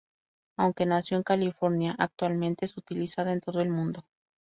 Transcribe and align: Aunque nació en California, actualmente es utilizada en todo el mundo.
Aunque 0.57 0.87
nació 0.87 1.17
en 1.17 1.21
California, 1.21 1.95
actualmente 1.95 2.65
es 2.65 2.75
utilizada 2.75 3.33
en 3.33 3.39
todo 3.39 3.61
el 3.61 3.69
mundo. 3.69 4.03